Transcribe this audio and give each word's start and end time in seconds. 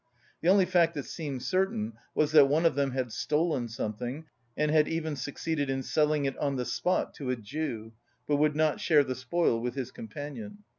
The 0.41 0.49
only 0.49 0.65
fact 0.65 0.95
that 0.95 1.05
seemed 1.05 1.43
certain 1.43 1.93
was 2.15 2.31
that 2.31 2.47
one 2.49 2.65
of 2.65 2.73
them 2.73 2.89
had 2.89 3.11
stolen 3.11 3.67
something 3.67 4.25
and 4.57 4.71
had 4.71 4.87
even 4.87 5.15
succeeded 5.15 5.69
in 5.69 5.83
selling 5.83 6.25
it 6.25 6.35
on 6.39 6.55
the 6.55 6.65
spot 6.65 7.13
to 7.17 7.29
a 7.29 7.35
Jew, 7.35 7.93
but 8.27 8.37
would 8.37 8.55
not 8.55 8.81
share 8.81 9.03
the 9.03 9.13
spoil 9.13 9.59
with 9.61 9.75
his 9.75 9.91
companion. 9.91 10.63